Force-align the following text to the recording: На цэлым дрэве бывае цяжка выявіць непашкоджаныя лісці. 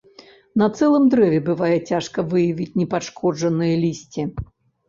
На 0.61 0.67
цэлым 0.77 1.03
дрэве 1.15 1.39
бывае 1.49 1.75
цяжка 1.91 2.25
выявіць 2.31 2.77
непашкоджаныя 2.81 3.75
лісці. 3.83 4.21